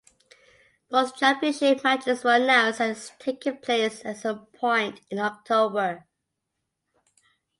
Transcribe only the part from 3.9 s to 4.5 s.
at some